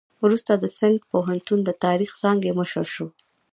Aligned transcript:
وروسته 0.23 0.51
د 0.55 0.65
سند 0.77 0.97
پوهنتون 1.11 1.59
د 1.65 1.69
تاریخ 1.85 2.11
څانګې 2.21 2.51
مشر 2.59 2.85
شو. 2.95 3.07